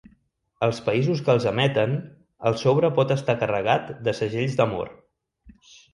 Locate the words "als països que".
0.67-1.31